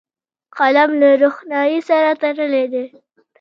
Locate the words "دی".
2.73-2.85